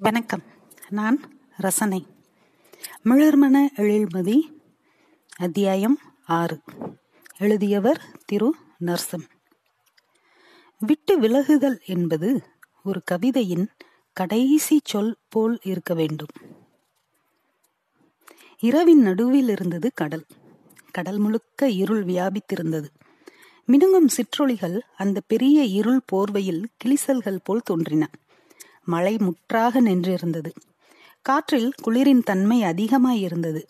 [0.00, 0.42] வணக்கம்.
[0.88, 2.06] நான் ரசனை.
[3.04, 4.40] மிளர்மன எழில்மதி
[5.36, 6.60] அத்தியாயம் ஆறு.
[7.38, 9.28] எழுதியவர் திரு நர்சம்.
[10.78, 12.42] விட்டு விலகுதல் என்பது
[12.84, 13.66] ஒரு கவிதையின்
[14.12, 16.32] கடைசி சொல் போல் இருக்க வேண்டும்.
[18.58, 20.26] இரவின் நடுவில் இருந்தது கடல்.
[20.90, 22.86] கடல் முழுக்க இருள் வியாபித்திருந்தது.
[23.66, 28.10] மினுங்கும் சிற்றொளிகள் அந்த பெரிய இருள் போர்வையில் கிளிசல்கள் போல் தோன்றின.
[28.88, 30.50] மழை முற்றாக நின்றிருந்தது.
[31.22, 33.62] காற்றில் குளிரின் தன்மை அதிகமாயிருந்தது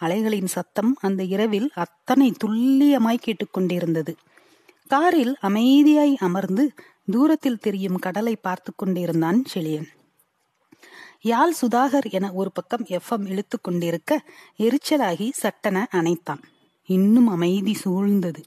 [0.00, 4.12] அலைகளின் சத்தம் அந்த இரவில் அத்தனை துல்லியமாய் கேட்டுக்கொண்டிருந்தது.
[4.88, 6.64] காரில் அமைதியாய் அமர்ந்து
[7.10, 9.88] தூரத்தில் தெரியும் கடலை பார்த்து கொண்டிருந்தான் செழியன்.
[11.20, 14.20] யாழ் சுதாகர் என ஒரு பக்கம் எஃப்எம் இழுத்து கொண்டிருக்க
[14.58, 16.42] எரிச்சலாகி சட்டென அணைத்தான்.
[16.88, 18.42] இன்னும் அமைதி சூழ்ந்தது.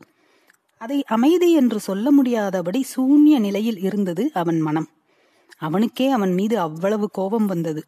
[0.82, 4.90] அதை அமைதி என்று சொல்ல முடியாதபடி சூன்ய நிலையில் இருந்தது அவன் மனம்.
[5.58, 7.82] அவனுக்கே அவன் மீது அவ்வளவு கோபம் வந்தது.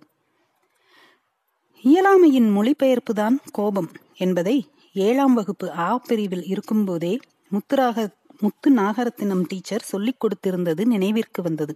[1.84, 7.20] இயலாமையின் மொழிபெயர்ப்புதான் கோபம் என்பதை ஏழாம் வகுப்பு ஆ பிரிவில் இருக்கும்போதே
[7.52, 8.08] முத்துராக
[8.40, 11.74] முத்து நாகரத்தினம் டீச்சர் சொல்லிக் கொடுத்திருந்தது நினைவிற்கு வந்தது.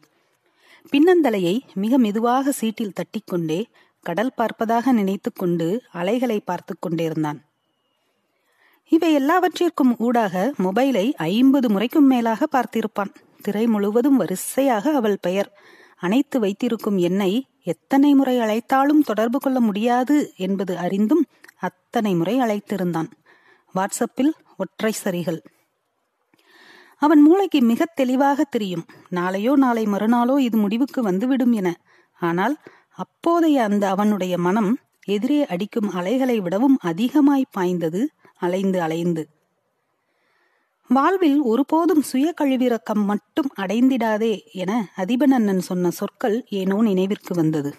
[0.94, 3.64] பின்னந்தலையை மிக மெதுவாக சீட்டில் தட்டிக்கொண்டே
[4.06, 7.40] கடல் பார்ப்பதாக நினைத்து கொண்டு அலைகளை பார்த்து கொண்டிருந்தான்
[8.92, 13.14] இவை எல்லாவற்றிற்கும் ஊடாக மொபைலை ஐம்பது முறைக்கும் மேலாக பார்த்திருப்பான்.
[13.44, 15.50] திரை முழுவதும் வரிசையாக அவள் பெயர்.
[15.98, 17.32] அணைத்து வைத்திருக்கும் என்னை
[17.64, 21.24] எத்தனை முறை அழைத்தாலும் தொடர்பு கொள்ள முடியாது என்பது அறிந்தும்
[21.60, 23.10] அத்தனை முறை அழைத்திருந்தான்.
[23.76, 25.40] வாட்ஸ்அப்பில் ஒற்றை சரிகள்.
[26.98, 28.86] அவன் மூளைக்கு மிக தெளிவாக தெரியும்.
[29.10, 31.70] நாளையோ நாளை மறுநாளோ இது முடிவுக்கு வந்துவிடும் என.
[32.20, 32.56] ஆனால்
[32.96, 38.02] அப்போதைய அந்த அவனுடைய மனம் எதிரே அடிக்கும் அலைகளை விடவும் அதிகமாய் பாய்ந்தது
[38.38, 39.24] அலைந்து அலைந்து.
[40.94, 47.72] வாழ்வில் ஒருபோதும் சுய கழிவிறக்கம் மட்டும் அடைந்திடாதே என அதிபனண்ணன் சொன்ன சொற்கள் ஏனோ நினைவிற்கு வந்தது.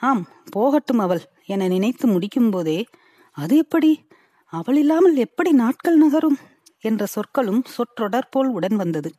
[0.00, 2.86] ஆம் போகட்டும் அவள் என நினைத்து முடிக்கும் போதே
[3.32, 4.06] அது எப்படி?
[4.52, 6.38] அவள் இல்லாமல் எப்படி நாட்கள் நகரும்?
[6.80, 9.12] என்ற சொற்களும் சொற்றொடர் போல் உடன் வந்தது.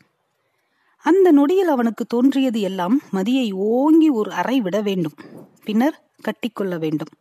[1.06, 5.18] அந்த நொடியில் அவனுக்கு தோன்றியது எல்லாம் மதியை ஓங்கி ஒரு அறை விட வேண்டும்.
[5.64, 7.14] பின்னர் கட்டிக்கொள்ள வேண்டும்.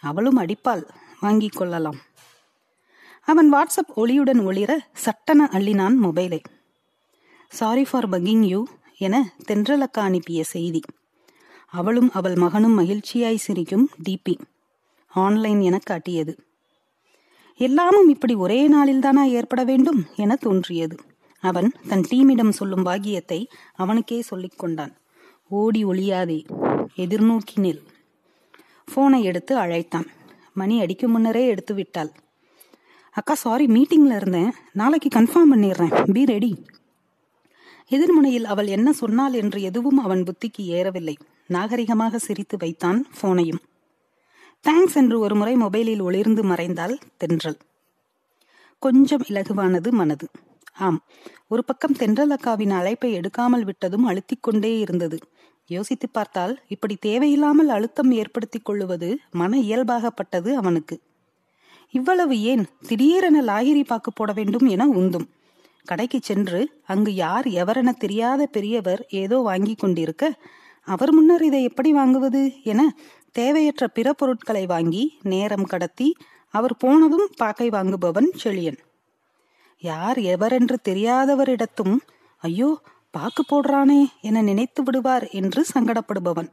[0.00, 0.84] அவளும் அடிப்பாள்
[1.20, 1.98] வாங்கிக் கொள்ளலாம்.
[3.30, 6.40] அவன் வாட்ஸ்அப் ஒளியுடன் ஒளிர சட்டன அள்ளினான் மொபைலை.
[7.48, 8.64] சாரி ஃபார் பகிங் யூ
[8.98, 10.80] என தென்றலக்கா அனுப்பிய செய்தி.
[11.66, 14.34] அவளும் அவள் மகனும் மகிழ்ச்சியாய் சிரிக்கும் டிபி.
[15.08, 16.44] ஆன்லைன் என காட்டியது.
[17.56, 20.96] எல்லாமும் இப்படி ஒரே நாளில்தானா ஏற்பட வேண்டும் என தோன்றியது.
[21.40, 24.96] அவன் தன் டீமிடம் சொல்லும் பாக்கியத்தை அவனுக்கே சொல்லிக் கொண்டான்.
[25.48, 26.40] ஓடி ஒளியாதே
[26.96, 27.82] எதிர்நோக்கி நில்
[28.94, 30.06] போனை எடுத்து அழைத்தான்.
[30.54, 32.12] மணி அடிக்கும் முன்னரே எடுத்து விட்டாள்
[33.12, 34.52] அக்கா சாரி மீட்டிங்ல இருந்தேன்.
[34.72, 36.12] நாளைக்கு கன்ஃபார்ம் பண்ணிடுறேன்.
[36.12, 36.52] பி ரெடி
[37.90, 41.16] எதிர்முனையில் அவள் என்ன சொன்னாள் என்று எதுவும் அவன் புத்திக்கு ஏறவில்லை.
[41.48, 43.60] நாகரிகமாக சிரித்து வைத்தான் போனையும்
[44.64, 47.58] தேங்க்ஸ் என்று ஒரு முறை மொபைலில் ஒளிர்ந்து மறைந்தால் தென்றல்.
[48.78, 50.26] கொஞ்சம் இலகுவானது மனது.
[50.76, 51.00] ஆம்
[51.48, 55.18] ஒரு பக்கம் தென்றல் அக்காவின் அழைப்பை எடுக்காமல் விட்டதும் அழுத்திக் கொண்டே இருந்தது.
[55.66, 60.96] யோசித்து பார்த்தால் இப்படி தேவையில்லாமல் அழுத்தம் ஏற்படுத்திக் கொள்ளுவது மன இயல்பாகப்பட்டது அவனுக்கு.
[61.94, 65.26] இவ்வளவு ஏன் திடீரென லாகிரி பாக்கு போட வேண்டும் என உந்தும்.
[65.84, 70.32] கடைக்கு சென்று அங்கு யார் எவரென தெரியாத பெரியவர் ஏதோ வாங்கி கொண்டிருக்க
[70.88, 72.80] அவர் முன்னர் இதை எப்படி வாங்குவது என
[73.32, 76.08] தேவையற்ற பிற பொருட்களை வாங்கி நேரம் கடத்தி
[76.54, 78.78] அவர் போனதும் பாக்கை வாங்குபவன் செழியன்.
[79.82, 81.96] யார் எவரென்று தெரியாதவரிடத்தும்
[82.42, 82.70] ஐயோ
[83.10, 86.50] பாக்கு போடுறானே என நினைத்து விடுவார் என்று சங்கடப்படுபவன்.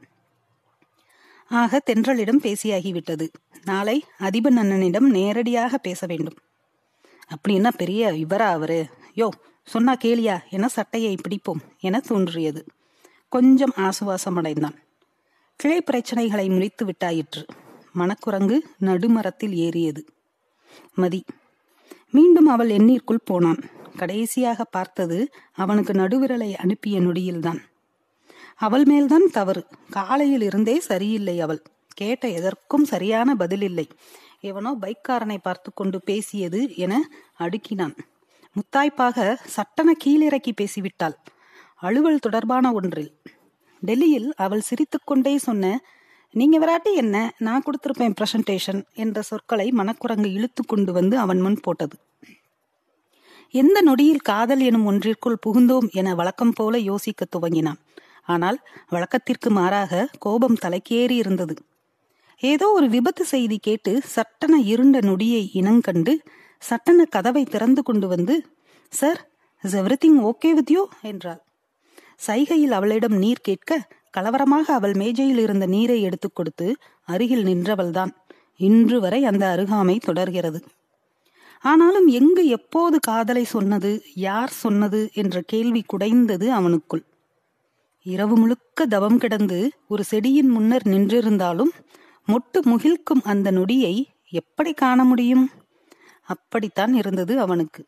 [1.48, 3.28] ஆக தென்றலிடம் பேசியாகிவிட்டது.
[3.64, 6.36] நாளை அதிபன் அண்ணனிடம் நேரடியாக பேச வேண்டும்.
[7.30, 8.86] அப்படின்னா பெரிய இவரா அவரு?
[9.16, 9.28] யோ
[9.64, 10.40] சொன்னா கேளியா?
[10.50, 12.66] என சட்டையை பிடிப்போம் என தோன்றியது.
[13.28, 14.74] கொஞ்சம் ஆசுவாசம் அடைந்தான்
[15.56, 17.46] கிளை பிரச்சனைகளை முறித்து விட்டாயிற்று.
[17.92, 20.06] மணக்குரங்கு நடுமரத்தில் ஏறியது.
[20.94, 21.24] மதி
[22.10, 23.60] மீண்டும் அவள் எண்ணிற்குள் போனான்.
[23.96, 27.60] கடைசியாக பார்த்தது அவனுக்கு நடுவிரலை அனுப்பிய நொடியில்தான்.
[28.60, 29.62] அவள் மேல்தான் தவறு.
[29.90, 31.62] காலையில் இருந்தே சரியில்லை அவள்.
[31.94, 33.86] கேட்ட எதற்கும் சரியான பதில் இல்லை
[34.40, 37.08] எவனோ பைக்காரனை பார்த்து கொண்டு பேசியது என
[37.38, 37.94] அடுக்கினான்.
[38.56, 41.16] முத்தாய்ப்பாக சட்டன கீழிறக்கி பேசிவிட்டாள்.
[41.74, 43.12] அலுவல் தொடர்பான ஒன்றில்.
[43.82, 45.84] டெல்லியில் அவள் சிரித்துக்கொண்டே சொன்ன
[46.34, 47.16] நீங்க விராட்டி என்ன?
[47.38, 51.96] நான் கொடுத்திருப்பேன் பிரசன்டேஷன் என்ற சொற்களை மனக்குரங்கு இழுத்து கொண்டு வந்து அவன் முன் போட்டது.
[53.54, 57.80] எந்த நொடியில் காதல் எனும் ஒன்றிற்குள் புகுந்தோம் என வழக்கம் போல யோசிக்க துவங்கினான்.
[58.28, 58.58] ஆனால்
[58.88, 61.54] வழக்கத்திற்கு மாறாக கோபம் தலைக்கேறி இருந்தது.
[62.40, 66.14] ஏதோ ஒரு விபத்து செய்தி கேட்டு சட்டன இருண்ட நொடியை இனங்கண்டு
[66.62, 68.36] சட்டன கதவை திறந்து கொண்டு வந்து
[68.90, 69.20] sir
[69.62, 70.88] is everything okay with you?
[71.02, 71.40] என்றாள்.
[72.26, 78.12] சைகையில் அவளிடம் நீர் கேட்க கலவரமாக அவள் மேஜையில் இருந்த நீரை எடுத்துக் கொடுத்து அருகில் நின்றவள்தான்.
[78.60, 80.60] இன்று வரை அந்த அருகாமை தொடர்கிறது.
[81.64, 87.04] ஆனாலும் எங்கு எப்போது காதலை சொன்னது யார் சொன்னது என்ற கேள்வி குடைந்தது அவனுக்குள்.
[88.02, 91.70] இரவு முழுக்க தவம் கிடந்து ஒரு செடியின் முன்னர் நின்றிருந்தாலும்
[92.26, 95.50] மொட்டு முகிழ்க்கும் அந்த நொடியை எப்படி காண முடியும்?
[96.22, 97.86] அப்படித்தான் இருந்தது அவனுக்கு.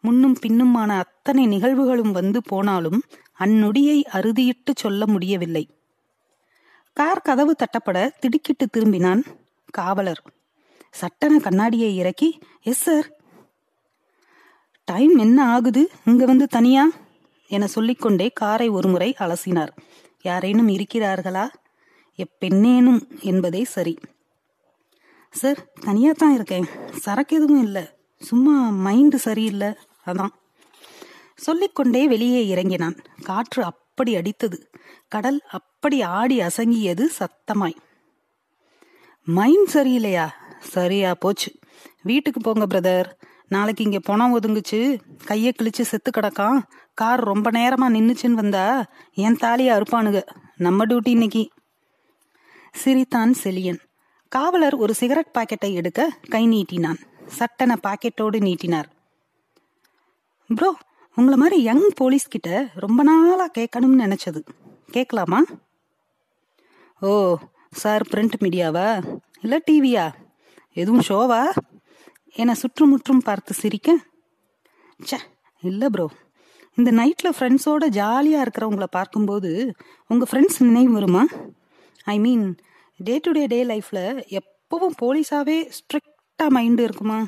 [0.00, 3.02] முன்னும் பின்னுமான அத்தனை நிகழ்வுகளும் வந்து போனாலும்
[3.38, 5.68] அந்நொடியை அறுதியிட்டு சொல்ல முடியவில்லை.
[6.92, 9.22] கார் கதவு தட்டப்பட திடுக்கிட்டு திரும்பினான்
[9.70, 10.22] காவலர்.
[10.90, 13.16] சட்டன கண்ணாடியை இறக்கி எஸ் சார்.
[14.84, 15.90] டைம் என்ன ஆகுது?
[16.04, 16.88] இங்க வந்து தனியா?
[17.52, 19.68] என சொல்லிக்கொண்டே காரை ஒருமுறை அலசினார்.
[20.22, 21.48] யாரேனும் இருக்கிறார்களா?
[22.16, 23.98] எப்பெண்ணேனும் என்பதே சரி.
[25.30, 26.66] சார் தனியா தான் இருக்கேன்.
[26.92, 27.84] சரக்கு எதுவும் இல்லை.
[28.20, 29.68] சும்மா மைண்டு சரியில்லை.
[30.06, 30.28] அதான்.
[31.34, 32.96] சொல்லிக்கொண்டே வெளியே இறங்கினான்.
[33.22, 34.58] காற்று அப்படி அடித்தது.
[35.08, 37.76] கடல் அப்படி ஆடி அசங்கியது சத்தமாய்.
[39.24, 40.28] மைண்ட் சரியில்லையா?
[40.60, 41.58] சரியா போச்சு.
[42.02, 43.24] வீட்டுக்கு போங்க பிரதர்.
[43.52, 44.80] நாளைக்கு இங்க பணம் ஒதுங்குச்சு.
[45.28, 46.58] கைய கிழிச்சு செத்து கிடக்கான்
[46.94, 48.64] கார் ரொம்ப நேரமா நின்னுச்சுன்னு வந்தா
[49.24, 50.20] என் தாலிய அறுப்பானுங்க.
[50.56, 51.42] நம்ம டியூட்டி இன்னைக்கு.
[52.72, 53.80] சிரித்தான் செலியன்.
[54.28, 57.00] காவலர் ஒரு சிகரெட் பாக்கெட்டை எடுக்க கை நீட்டினான்.
[57.38, 58.88] சட்டன பாக்கெட்டோடு நீட்டினார்.
[60.54, 60.70] ப்ரோ
[61.14, 64.40] உங்களை மாதிரி யங் போலீஸ் கிட்ட ரொம்ப நாளா கேட்கணும்னு நினைச்சது.
[64.86, 65.40] கேட்கலாமா?
[67.00, 67.36] ஓ
[67.70, 68.88] சார் பிரிண்ட் மீடியாவா?
[69.42, 70.06] இல்ல டிவியா
[70.72, 71.42] எதுவும் ஷோவா
[72.36, 73.96] என்னை சுற்றுமுற்றும் பார்த்து சிரிக்க
[75.00, 75.18] ச்சே
[75.62, 76.06] இல்ல ப்ரோ
[76.74, 79.50] இந்த நைட்ல ஃப்ரெண்ட்ஸோட ஜாலியா இருக்கிறவங்கள பார்க்கும்போது
[80.06, 81.22] உங்க ஃப்ரெண்ட்ஸ் நினைவு வருமா?
[82.04, 82.56] ஐ மீன்
[83.00, 84.00] டே டு டே டே லைஃப்ல
[84.38, 87.26] எப்பவும் போலீஸாவே ஸ்ட்ரிக்டா மைண்டு இருக்குமா?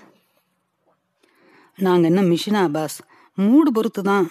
[1.78, 2.98] நாங்க என்ன மிஷினா பாஸ்
[3.38, 4.26] மூடு பொறுத்து தான்.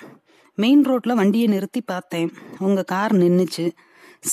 [0.57, 2.29] மெயின் ரோட்ல வண்டியை நிறுத்தி பார்த்தேன்.
[2.59, 3.65] உங்க கார் நின்றுச்சு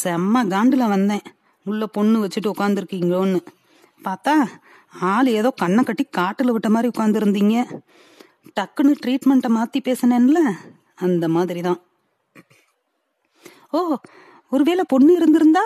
[0.03, 1.25] செம்ம காண்டில் வந்தேன்.
[1.67, 3.41] உள்ள பொண்ணு வச்சுட்டு உட்காந்துருக்கீங்களோன்னு
[4.05, 4.35] பார்த்தா
[4.93, 7.57] ஆள் ஏதோ கண்ணை கட்டி காட்டில் விட்ட மாதிரி உட்காந்துருந்தீங்க
[8.61, 10.55] டக்குன்னு ட்ரீட்மெண்ட்டை மாத்தி பேசினேன்ல?
[10.95, 11.81] அந்த மாதிரி தான்
[13.71, 13.97] ஓ
[14.49, 15.65] ஒருவேளை பொண்ணு இருந்திருந்தா?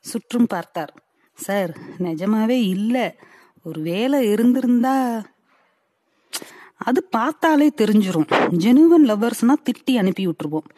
[0.00, 0.92] சுற்றும் பார்த்தார்.
[1.34, 3.14] சார் நிஜமாவே இல்ல.
[3.62, 5.22] ஒருவேளை இருந்திருந்தா?
[6.76, 8.48] அது பார்த்தாலே தெரிஞ்சிரும்.
[8.48, 10.68] ஜெனுவன் லவ்வர்ஸ்னா திட்டி அனுப்பி விட்டுருவோம்.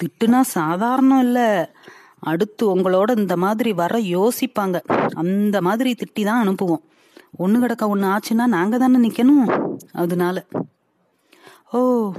[0.00, 1.70] திட்டுனா சாதாரணம் இல்ல.
[2.18, 4.80] அடுத்து உங்களோட இந்த மாதிரி வர யோசிப்பாங்க.
[5.14, 6.82] அந்த மாதிரி திட்டி தான் அனுப்புவோம்.
[7.38, 9.76] ஒண்ணு கிடக்க ஒண்ணு ஆச்சுன்னா நாங்க தானே நிக்கணும்.
[9.92, 10.46] அதனால.
[11.72, 12.12] ஓ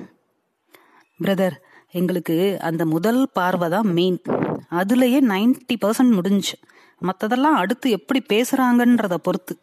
[1.23, 1.55] பிரதர்
[1.91, 4.21] எங்களுக்கு அந்த முதல் பார்வை தான் மெயின்
[4.71, 6.55] அதுலயே நைன்டி பர்சன்ட் முடிஞ்சு.
[7.01, 9.59] மத்ததெல்லாம் அடுத்து எப்படி பேசுறாங்கன்றத பொறுத்து.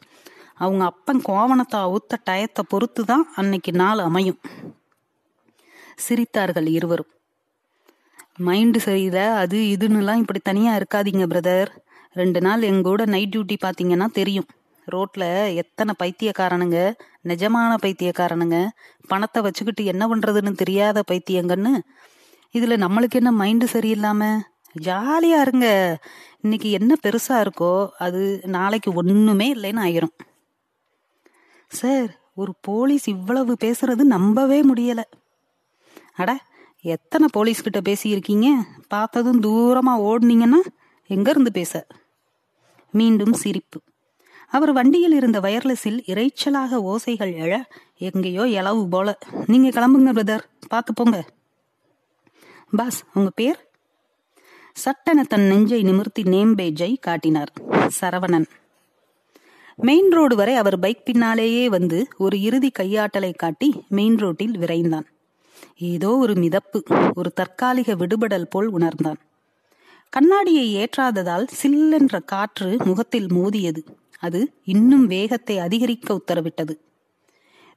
[0.54, 4.38] அவங்க அப்பன் கோவணத்தை அவுத்த டயத்தை பொறுத்து தான் அன்னைக்கு நாள் அமையும்.
[6.08, 7.10] சிரித்தார்கள் இருவரும்.
[8.38, 11.68] மைண்டு சரியில்லை அது இதுன்னுலாம் இப்படி தனியா இருக்காதீங்க பிரதர்
[12.12, 14.48] ரெண்டு நாள் எங்கூட நைட் டியூட்டி பாத்தீங்கன்னா தெரியும்.
[14.90, 16.94] ரோட்ல எத்தனை பைத்தியக்காரனுங்க?
[17.24, 18.68] நிஜமான பைத்தியக்காரனுங்க.
[19.08, 21.78] பணத்தை வச்சுக்கிட்டு என்ன பண்றதுன்னு தெரியாத பைத்தியங்கன்னு.
[22.52, 24.40] இதுல நம்மளுக்கு என்ன மைண்டு சரியில்லாம?
[24.82, 25.98] ஜாலியா இருங்க.
[26.40, 30.16] இன்னைக்கு என்ன பெருசா இருக்கோ அது நாளைக்கு ஒண்ணுமே இல்லைன்னு ஆயிரும்.
[31.68, 35.00] சார் ஒரு போலீஸ் இவ்வளவு பேசுறது நம்பவே முடியல.
[36.14, 36.38] அட
[36.80, 38.46] எத்தனை போலீஸ் கிட்ட பேசியிருக்கீங்க?
[38.88, 40.60] பார்த்ததும் தூரமா ஓடுனீங்கன்னா
[41.06, 41.86] எங்க இருந்து பேச?
[42.92, 43.80] மீண்டும் சிரிப்பு.
[44.50, 47.62] அவர் வண்டியில் இருந்த வயர்லெஸில் இறைச்சலாக ஓசைகள் எழ
[47.98, 49.18] எங்கேயோ எலவு போல.
[49.46, 50.44] நீங்க கிளம்புங்க பிரதர்.
[50.68, 51.24] பார்க்க போங்க.
[52.70, 53.68] பாஸ் உங்க பேர்?
[54.72, 57.52] சட்டென தன் நெஞ்சை நிமிர்த்தி நேம் பேஜை காட்டினார்.
[58.00, 58.44] சரவணன்.
[59.76, 65.06] மெயின் ரோடு வரை அவர் பைக் பின்னாலேயே வந்து ஒரு இறுதி கையாட்டலை காட்டி மெயின் ரோட்டில் விரைந்தான்.
[65.76, 69.18] ஏதோ ஒரு மிதப்பு ஒரு தற்காலிக விடுபடல் போல் உணர்ந்தான்.
[70.10, 73.84] கண்ணாடியை ஏற்றாததால் சில்லென்ற காற்று முகத்தில் மோதியது.
[74.20, 76.74] அது இன்னும் வேகத்தை அதிகரிக்க உத்தரவிட்டது.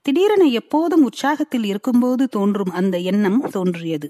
[0.02, 4.08] திடீரென எப்போதும் உற்சாகத்தில் இருக்கும்போது தோன்றும் அந்த எண்ணம் தோன்றியது.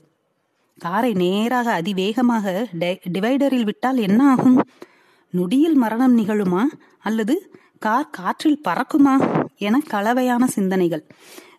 [0.77, 2.67] காரை நேராக அதிவேகமாக
[3.13, 4.57] டிவைடரில் விட்டால் என்ன ஆகும்?
[5.29, 6.63] நொடியில் மரணம் நிகழுமா?
[6.99, 7.35] அல்லது
[7.79, 9.15] கார் காற்றில் பறக்குமா?
[9.57, 11.03] என கலவையான சிந்தனைகள்.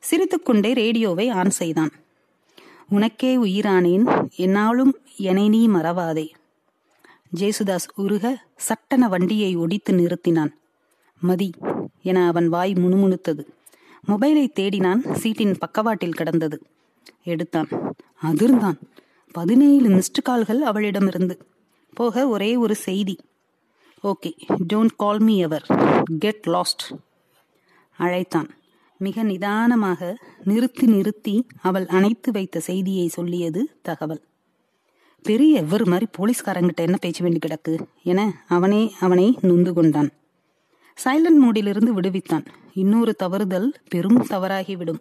[0.00, 1.92] சிரித்துக்கொண்டே ரேடியோவை ஆன் செய்தான்.
[2.88, 6.26] உனக்கே உயிரானேன் என்னாலும் என நீ மறவாதே.
[7.36, 8.24] ஜேசுதாஸ் உருக
[8.56, 10.52] சட்டன வண்டியை ஒடித்து நிறுத்தினான்.
[11.24, 11.50] மதி
[12.02, 13.46] என அவன் வாய் முணுமுணுத்தது.
[14.08, 16.62] மொபைலை தேடினான் சீட்டின் பக்கவாட்டில் கிடந்தது.
[17.24, 17.68] எடுத்தான்.
[18.22, 18.78] அதிர்ந்தான்.
[19.32, 21.46] பதினேழு மிஸ்டு கால்கள் அவளிடமிருந்து.
[21.94, 23.16] போக ஒரே ஒரு செய்தி.
[24.02, 24.32] Okay
[24.72, 25.66] don't call me ever.
[26.18, 26.82] Get lost.
[27.96, 28.48] அழைத்தான்.
[28.96, 34.22] மிக நிதானமாக நிறுத்தி நிறுத்தி அவள் அணைத்து வைத்த செய்தியை சொல்லியது தகவல்.
[35.22, 37.78] பெரிய எவ்வறு மாதிரி போலீஸ்காரங்கிட்ட என்ன பேச்சு வேண்டி கிடக்கு?
[38.02, 40.10] என அவனே அவனை நொந்து கொண்டான்.
[41.04, 42.46] சைலண்ட் மூடிலிருந்து விடுவித்தான்.
[42.74, 45.00] இன்னொரு தவறுதல் பெரும் தவறாகிவிடும்.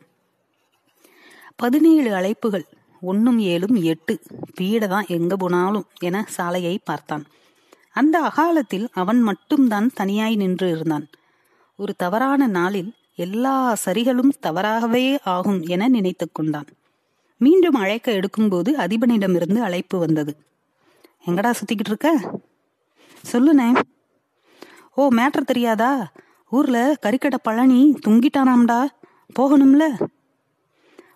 [1.56, 2.66] பதினேழு அழைப்புகள்
[3.02, 4.22] ஒன்னும் ஏழும் எட்டு.
[4.62, 7.26] பீட தான் எங்க போனாலும் என சாலையை பார்த்தான்.
[7.92, 11.08] அந்த அகாலத்தில் அவன் மட்டும்தான் தனியாய் நின்று இருந்தான்.
[11.76, 16.66] ஒரு தவறான நாளில் எல்லா சரிகளும் தவறாகவே ஆகும் என நினைத்து கொண்டான்.
[17.38, 20.38] மீண்டும் அழைக்க எடுக்கும்போது அதிபனிடமிருந்து அழைப்பு வந்தது.
[21.26, 22.40] எங்கடா சுத்திக்கிட்டு இருக்க?
[23.32, 23.82] சொல்லுனேன்
[24.96, 26.12] ஓ மேட்ரு தெரியாதா?
[26.50, 28.86] ஊர்ல கறிக்கடை பழனி துங்கிட்டானாம்டா.
[29.40, 30.08] போகணும்ல.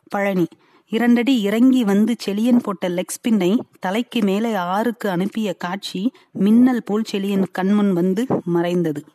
[0.10, 0.48] பழனி
[0.90, 7.46] இரண்டடி இறங்கி வந்து செளியன் போட்ட லெக் ஸ்பின்னை தலைக்கு மேலே ஆறுக்கு அனுப்பிய காட்சி மின்னல் போல் செளியன்
[7.52, 9.06] கண்முன் வந்து மறைந்தது.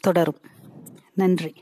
[0.00, 0.40] தொடரும்.
[1.14, 1.54] நன்றி.